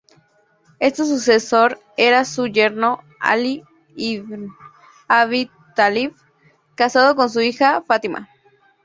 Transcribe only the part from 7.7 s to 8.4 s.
Fátima.